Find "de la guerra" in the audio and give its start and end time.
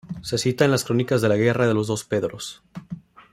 1.21-1.67